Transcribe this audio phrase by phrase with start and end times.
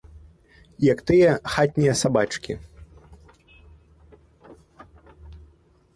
[0.91, 2.53] Як тыя хатнія сабачкі.